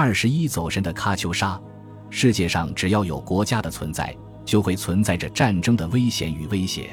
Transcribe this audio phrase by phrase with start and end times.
[0.00, 1.60] 二十一走神的喀秋莎，
[2.08, 6.84] 世界上只要有国家的存在，就会存在着战争的危险与威胁；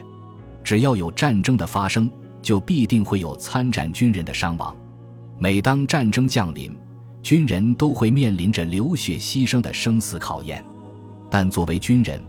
[0.63, 2.09] 只要有战争的发生，
[2.41, 4.75] 就必定会有参战军人的伤亡。
[5.37, 6.75] 每当战争降临，
[7.21, 10.65] 军人都会面临着流血牺牲的生死考验。
[11.29, 12.19] 但作为军人，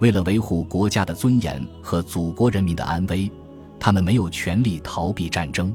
[0.00, 3.32] 为了维护国家的尊严和祖国人民的安危，
[3.80, 5.72] 他们没有权利逃避战争。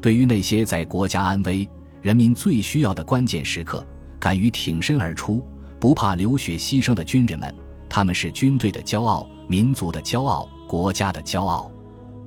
[0.00, 1.68] 对于那些在国家安危、
[2.00, 3.86] 人民最需要的关键时刻
[4.20, 5.44] 敢于挺身而出、
[5.80, 7.52] 不怕流血牺牲的军人们，
[7.88, 11.72] 他们是军队的骄傲、民族的骄傲、国家的骄傲。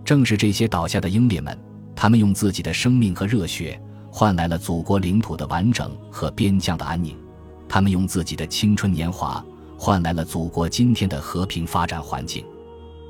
[0.03, 1.57] 正是这些倒下的英烈们，
[1.95, 3.79] 他们用自己的生命和热血
[4.11, 7.15] 换来了祖国领土的完整和边疆的安宁；
[7.69, 9.43] 他们用自己的青春年华
[9.77, 12.43] 换来了祖国今天的和平发展环境。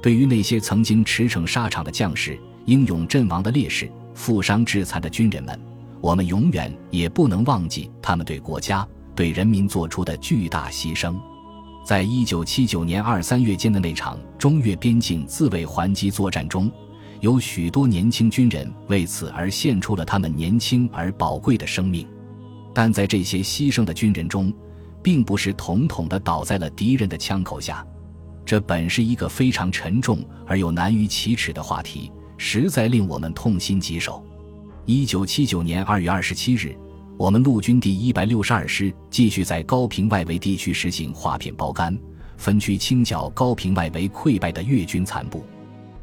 [0.02, 5.58] 对于那些曾经驰骋沙场的将士、英勇阵亡的烈士、负伤致残的军人们，
[6.04, 8.86] 我们永远也不能忘记他们对国家、
[9.16, 11.16] 对人民做出的巨大牺牲。
[11.86, 16.70] 在一九七九年二三月间的那场中越边境自卫还击作战中，
[17.22, 22.06] 有许多年轻军人为此而献出了他们年轻而宝贵的生命。
[22.74, 24.54] 但在这些牺牲的军人中，
[25.02, 27.82] 并不是统统的倒在了敌人的枪口下。
[28.46, 34.22] 这本是一个非常沉重而又难于启齿的话题，实在令我们痛心疾首。
[34.86, 36.76] 一九七九年二月二十七日，
[37.18, 41.98] 我们陆军第一百六十二师继续在高平外围地区实行划片包干，
[42.36, 45.46] 分区清剿高平外围溃败的越军残部。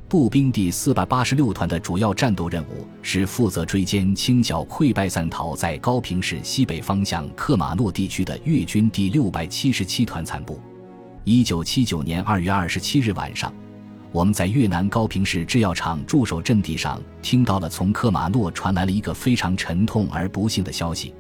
[0.08, 10.58] 步兵第四百八十六团的主要战斗任务是负责追歼清剿溃败散逃在高平市西北方向克马诺地区的越军第六百七十七团残部。
[11.24, 13.52] 一九七九年二月二十七日晚上，
[14.12, 21.14] 我们在越南高平市制药厂驻守阵地上，听到了从克马诺传来了一个非常沉痛而不幸的消息：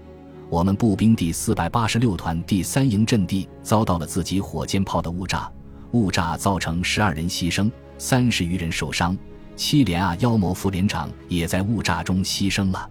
[0.48, 5.50] 我们步兵第四百八十六团第三营阵地遭到了自己火箭炮的误炸，
[5.92, 9.16] 误炸造成十二人牺牲，三十余人受伤，
[9.54, 12.90] 七连啊妖魔副连长也在误炸中牺牲了。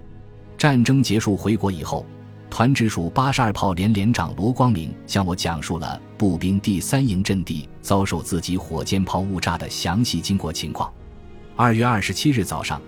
[0.58, 2.06] 战争结束回国以后。
[2.52, 10.92] 团直属八十二炮连连长罗光明向我讲述了步兵第三营阵地遭受自己火箭炮误炸的详细经过情况。
[11.56, 12.82] 二月二十七日早上，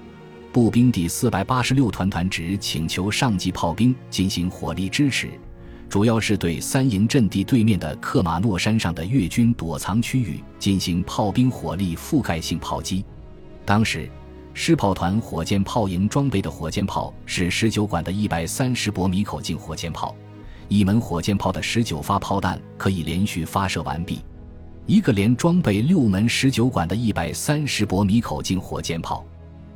[0.51, 5.29] 步兵第四百八十六团团直请求上级炮兵进行火力支持，
[5.87, 13.05] 主要是对三营阵地对面的克马诺山上的越军躲藏区域进行炮兵火力覆盖性炮击。
[13.65, 14.11] 当时。
[14.53, 20.13] 师炮团火箭炮营装备的火箭炮是十九管的一百三十薄米口径火箭炮，
[20.71, 24.21] 一门火箭炮的十九发炮弹可以连续发射完毕。
[24.85, 29.25] 一个连装备六门十九管的一百三十薄米口径火箭炮。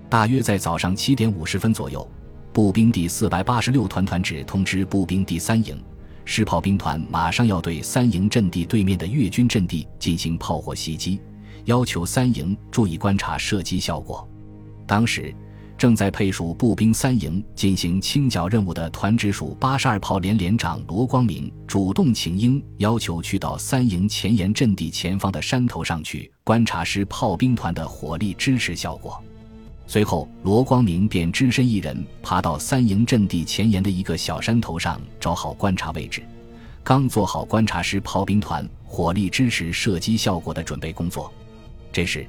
[0.09, 2.09] 大约在早上七点五十分左右，
[2.53, 5.77] 步兵第四百八十六团团指通知步兵第三营，
[6.23, 11.19] 师炮兵团马上要对三营阵地对面的越军阵地进行炮火袭击，
[11.65, 14.25] 要求三营注意观察射击效果。
[14.87, 15.35] 当时，
[15.85, 29.23] 正在配属步兵三营进行清剿任务的团直属八十二炮连连长罗光明主动请缨，要求去到三营前沿阵地前方的山头上去观察师炮兵团的火力支持效果。
[29.85, 36.23] 随后，罗光明便只身一人爬到三营阵地前沿的一个小山头上，找好观察位置，
[36.83, 41.31] 刚做好观察师炮兵团火力支持射击效果的准备工作。
[41.91, 42.25] 这时。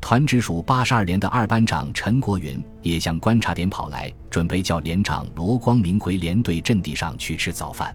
[0.00, 7.94] 团直属八十二连的二班长陈国云也向观察点跑来，准备叫连长罗光明回连队阵地上去吃早饭。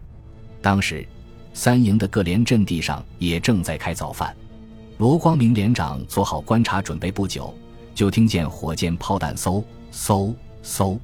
[0.62, 1.06] 当时，
[1.54, 4.36] 三营的各连阵地上也正在开早饭。
[4.98, 7.54] 罗光明连长做好观察准备不久，
[7.94, 10.34] 就听见火箭炮弹嗖嗖
[10.64, 10.98] 嗖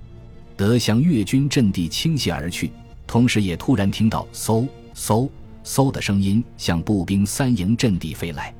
[0.55, 2.71] 的向越军阵地倾泻而去，
[3.05, 5.27] 同时也突然听到嗖嗖
[5.65, 8.53] 嗖的声音向步兵三营阵地飞来。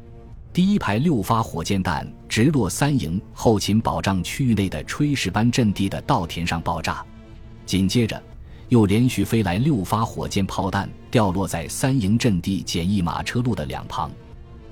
[0.54, 7.02] 第一排六发火箭弹直落三营后勤保障区域内的炊事班阵地的稻田上爆炸，
[7.66, 8.22] 紧接着
[8.68, 14.12] 又连续飞来六发火箭炮弹，掉落在三营阵地简易马车路的两旁，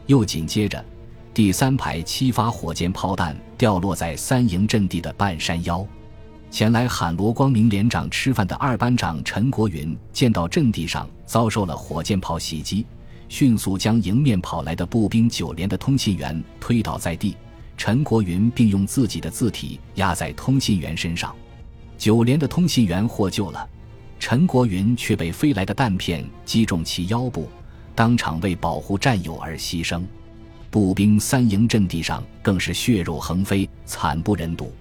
[0.07, 0.83] 又紧接着
[1.33, 5.87] 第三排七发火箭炮弹掉落在三营阵地的半山腰。
[6.51, 12.85] 前来喊罗光明连长吃饭的二班长陈国云见到阵地上遭受了火箭炮袭击。
[13.29, 17.37] 迅速将迎面跑来的步兵九连的通信员推倒在地，
[17.77, 21.33] 陈国云并用自己的字体压在通信员身上，
[21.97, 23.69] 九连的通信员获救了，
[24.19, 27.47] 陈国云却被飞来的弹片击中其腰部，
[27.93, 30.03] 当场为保护战友而牺牲。
[30.71, 34.73] 步兵三营阵地上更是血肉横飞，惨不忍睹，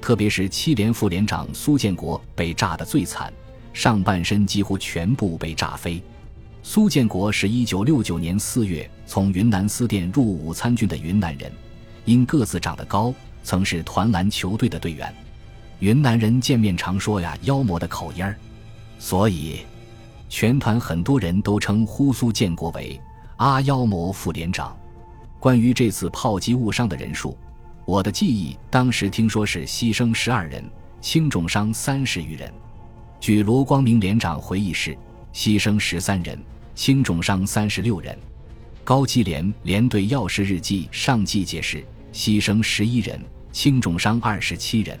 [0.00, 3.32] 特别是七连副连长苏建国被炸得最惨，
[3.72, 6.02] 上半身几乎全部被炸飞。
[6.64, 11.50] 苏建国是一九六九年四月从云南思店入伍参军的云南人，
[12.04, 13.12] 因个子长得高，
[13.42, 15.12] 曾是团篮球队的队员。
[15.80, 18.36] 云南人见面常说呀“妖魔”的口音儿，
[18.96, 19.66] 所以
[20.28, 22.98] 全团很多人都称呼苏建国为
[23.38, 24.76] “阿妖魔副连长”。
[25.40, 27.36] 关于这次炮击误伤的人数，
[27.84, 30.64] 我的记忆当时听说是牺牲十二人，
[31.00, 32.52] 轻重伤三十余人。
[33.18, 34.96] 据罗光明连长回忆是
[35.34, 36.38] 牺牲十三人，
[36.74, 38.16] 轻重伤三十六人。
[38.84, 43.20] 高基连连队要事日记上记解释牺牲十一人，
[43.52, 44.98] 轻重伤二十七人。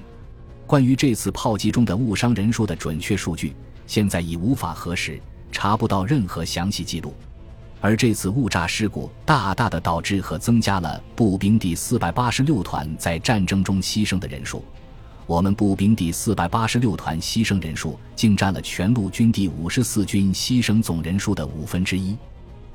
[0.66, 3.54] 关于这次炮击中的误伤人数的准确数据，
[3.86, 5.20] 现在已无法核实，
[5.50, 7.14] 查不到任何详细记录。
[7.80, 14.64] 而这次误炸事故大大的导致和增加了步兵第四百八十六团在战争中牺牲的人数。
[15.32, 22.14] 我们步兵第四百八十六团牺牲人数竟占了全陆军第五十四军牺牲总人数的五分之一。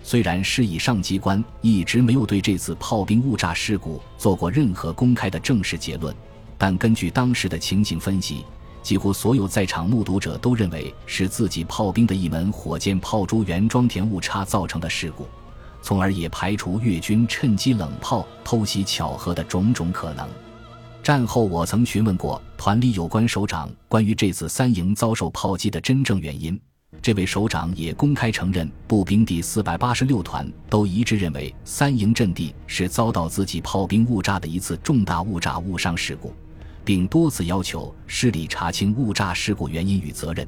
[0.02, 6.16] 虽然师以上机关一直没有对这次炮兵误炸事故做过任何公开的正式结论，
[6.58, 8.44] 但根据当时的情景分析。
[8.82, 15.28] 几乎所有在场目睹者都认为是自己炮兵的一门火箭炮珠原装填误差造成的事故，
[15.84, 20.28] 从而也排除越军趁机冷炮偷袭巧合的种种可能。
[21.08, 26.60] 战后，我曾询问过团里有关首长关于这次三营遭受炮击的真正原因，
[27.02, 36.34] 这位首长也公开承认，步兵第四百八十六团都一致认为三营阵地是遭到自己炮兵误炸的一次重大误炸误伤事故。
[36.84, 40.46] 并多次要求师里查清误炸事故原因与责任，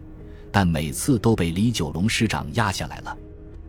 [0.51, 3.17] 但每次都被李九龙师长压下来了。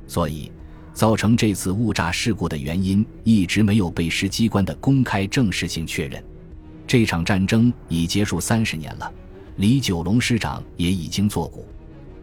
[0.08, 0.50] 所以，
[0.92, 6.20] 造成这次误炸事故的原因一直没有被师机关的公开正式性确认。
[6.90, 9.08] 这场战争已结束三十年了，
[9.58, 11.64] 李九龙师长也已经作古。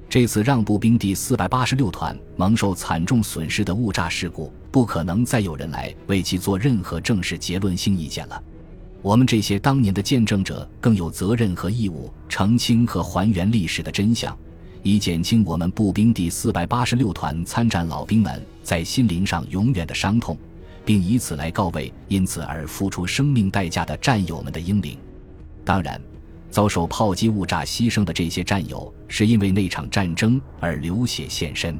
[0.10, 8.44] 这次让步兵第四百八十六团蒙受惨重损失的误炸事故，不可能再有人来为其做任何正式结论性意见了。
[9.02, 14.38] 我们这些当年的见证者更有责任和义务澄清和还原历史的真相，
[14.84, 20.38] 以减轻我们步兵第四百八十六团参战老兵们在心灵上永远的伤痛，
[20.88, 24.98] 并以此来告慰因此而付出生命代价的战友们的英灵。
[25.66, 26.02] 当然，
[26.50, 31.78] 遭受炮击误炸牺牲的这些战友是因为那场战争而流血献身，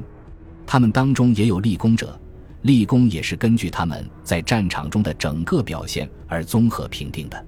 [0.66, 2.20] 他们当中也有立功者。
[2.62, 7.46] 立功也是根据他们在战场中的整个表现而综合评定的，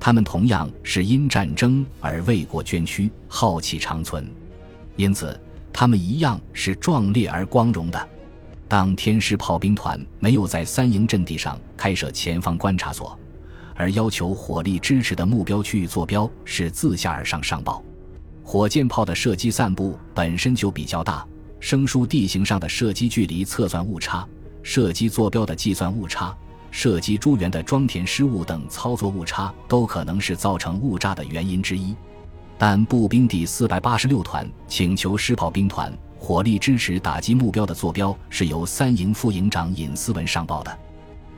[0.00, 4.26] 他们同样是因战争而为国捐躯、浩气长存，
[4.96, 5.38] 因此
[5.70, 8.08] 他们一样是壮烈而光荣的。
[8.66, 13.18] 当天师炮兵团没有在三营阵地上开设前方观察所，
[13.74, 17.82] 而要求火力支持的目标区域坐标是自下而上上报，
[18.42, 21.26] 火箭炮的射击散布本身就比较大，
[21.60, 24.26] 生疏地形上的射击距离测算误差。
[24.66, 26.34] 射击坐标的计算误差、
[26.70, 31.94] 射击诸元的装填失误等操作误差，都可能是造成误炸的原因之一。
[32.56, 35.92] 但步兵第四百八十六团请求师炮兵团
[36.24, 40.78] 火力支持打击目标的坐标是由三营副营长尹思文上报的。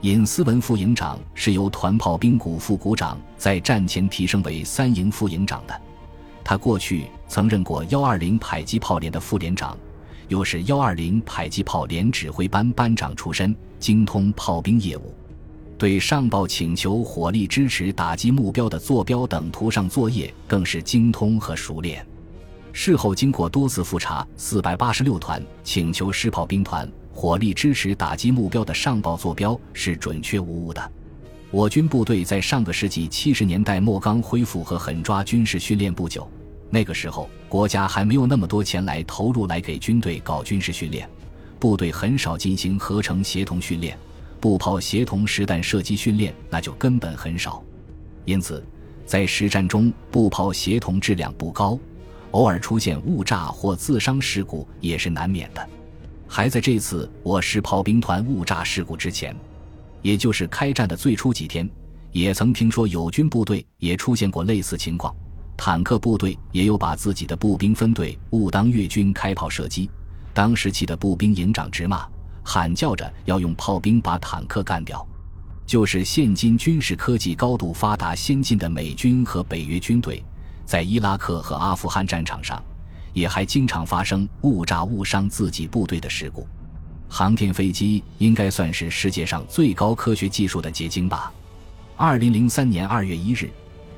[0.03, 5.75] 尹思文副营长是由团炮兵股副股长在战前提升为三营副营长的，
[6.45, 9.77] 他过去曾任过幺二零迫击炮连的副连长。
[10.29, 15.13] 又是幺二零迫击炮连指挥班班长出身，精通炮兵业务，
[15.77, 22.07] 对上报请求火力支持打击目标的坐标等图上作业更是精通和熟练。
[22.79, 30.93] 事后经过多次复查，四百八十六团请求师炮兵团火力支持打击目标的上报坐标是准确无误的。
[31.51, 36.31] 我军部队在上个世纪七十年代末刚恢复和狠抓军事训练不久。
[36.69, 41.09] 那个时候，国家还没有那么多钱来投入来给军队搞军事训练，
[41.59, 43.99] 部队很少进行合成协同训练，
[44.39, 47.65] 步炮协同实弹射击训练那就根本很少。
[48.27, 48.63] 因此，
[49.07, 51.79] 在实战中，步炮协同质量不高，
[52.37, 55.69] 偶尔出现误炸或自伤事故也是难免的。
[56.29, 59.35] 还在这次我师炮兵团误炸事故之前，
[60.03, 61.67] 也就是开战的最初几天，
[62.13, 65.15] 也曾听说友军部队也出现过类似情况。
[65.57, 69.89] 坦克部队也有把自己的步兵分队误当越军开炮射击，
[70.35, 72.07] 当时气的步兵营长直骂，
[72.43, 75.07] 喊叫着要用炮兵把坦克干掉。
[75.65, 80.23] 就是现今军事科技高度发达先进的美军和北约军队，
[80.67, 82.63] 在伊拉克和阿富汗战场上，
[83.15, 86.47] 也还经常发生误炸误伤自己部队的事故。
[87.09, 91.33] 航天飞机应该算是世界上最高科学技术的结晶吧。
[91.97, 93.49] 二零零三年二月一日。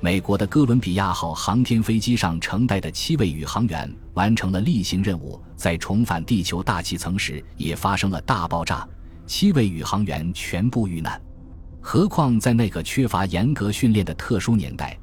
[0.01, 8.87] 美国的哥伦比亚号航天飞机上承载的七位宇航员完成了例行任务，在重返地球大气层时也发生了大爆炸，
[9.27, 11.21] 七位宇航员全部遇难。
[11.81, 14.97] 何况在那个缺乏严格训练的特殊年代，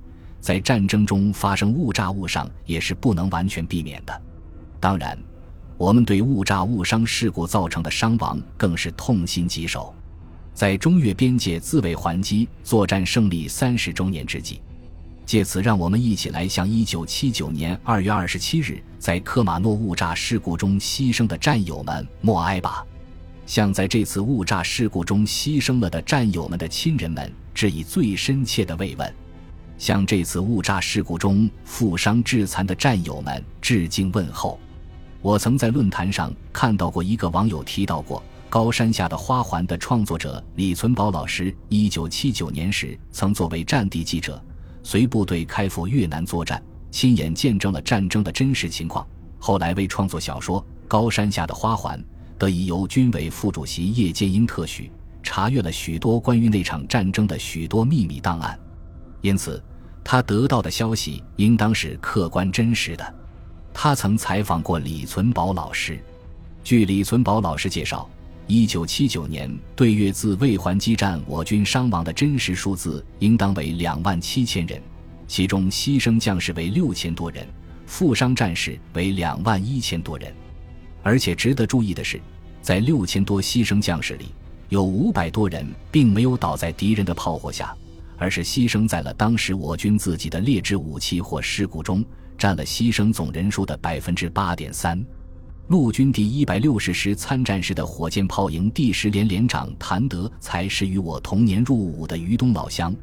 [0.46, 4.22] 在战争中发生误炸误伤也是不能完全避免的。
[4.80, 5.18] 当然，
[5.76, 9.92] 我们对误炸误伤事故造成的伤亡更是痛心疾首。
[10.54, 14.62] 在中越边界自卫还击作战胜利三十周年之际。
[15.26, 22.86] 借此，让我们一起来向一九七九年二月二十七日在科马诺误炸事故中牺牲的战友们默哀吧，
[23.48, 29.12] 向在这次误炸事故中牺牲了的战友们的亲人们致以最深切的慰问，
[29.78, 34.60] 向这次误炸事故中负伤致残的战友们致敬问候。
[35.22, 44.42] 我曾在论坛上看到过一个网友提到过《高山下的花环》的创作者李存宝老师，一九七九年时曾作为战地记者。
[44.84, 49.06] 随部队开赴越南作战，亲眼见证了战争的真实情况。
[49.40, 52.00] 后来为创作小说《高山下的花环》，
[52.38, 54.92] 得以由军委副主席叶剑英特许，
[55.24, 58.58] 查阅了许多关于那场战争的许多秘密档案。
[59.26, 59.60] 因此，
[60.04, 63.16] 他得到的消息应当是客观真实的。
[63.74, 66.00] 他曾采访过李存宝老师，
[66.64, 68.08] 据李存宝老师介绍。
[68.46, 74.80] 一九七九年对越自卫还击战，我军伤亡的真实数字应当为两万七千人，
[75.28, 77.48] 其中牺牲将士为六千多人，
[77.88, 80.32] 负伤战士为两万一千多人。
[81.02, 82.22] 而且值得注意的是，
[82.62, 84.28] 在六千多牺牲将士里，
[84.70, 87.76] 有五百多人并没有倒在敌人的炮火下，
[88.18, 92.04] 而是牺牲在了当时我军自己的劣质武器或事故中，
[92.38, 95.04] 占了牺牲总人数的百分之八点三。
[95.68, 102.96] 陆军第一百六十师参战时的火箭炮营第十连连长谭德才是与我同年入伍的于东老乡，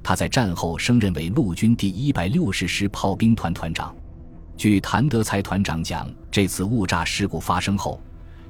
[0.00, 3.92] 他在战后升任为陆军第一百六十师炮兵团团长。
[4.56, 8.00] 据谭德才团长讲，这次误炸事故发生后，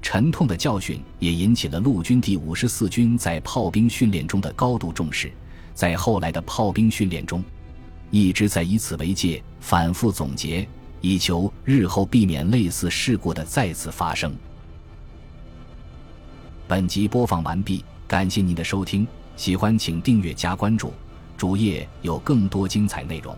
[0.02, 5.32] 沉痛的教训也引起了陆军第五十四军在炮兵训练中的高度重视，
[5.74, 7.42] 在后来的炮兵训练中，
[8.10, 10.66] 一直在以此为戒，反复总结。
[11.00, 14.34] 以求日后避免类似事故的再次发生。
[16.66, 20.94] 本集播放完毕，感谢您的收听，喜欢请订阅加关注，
[21.36, 23.36] 主页有更多精彩内容。